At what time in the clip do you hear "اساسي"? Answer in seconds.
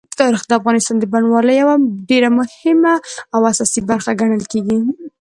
3.51-3.81